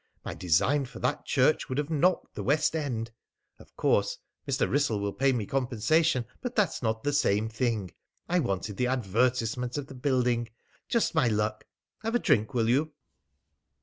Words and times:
My 0.25 0.33
design 0.33 0.85
for 0.85 0.97
that 0.97 1.27
church 1.27 1.69
would 1.69 1.77
have 1.77 1.91
knocked 1.91 2.33
the 2.33 2.41
West 2.41 2.75
End! 2.75 3.11
Of 3.59 3.75
course 3.77 4.17
Mr. 4.47 4.67
Wrissell 4.67 4.99
will 4.99 5.13
pay 5.13 5.31
me 5.31 5.45
compensation, 5.45 6.25
but 6.41 6.55
that's 6.55 6.81
not 6.81 7.03
the 7.03 7.13
same 7.13 7.47
thing. 7.47 7.91
I 8.27 8.39
wanted 8.39 8.77
the 8.77 8.87
advertisement 8.87 9.77
of 9.77 9.85
the 9.85 9.93
building.... 9.93 10.49
Just 10.89 11.13
my 11.13 11.27
luck! 11.27 11.67
Have 12.01 12.15
a 12.15 12.17
drink, 12.17 12.55
will 12.55 12.67
you?" 12.67 12.93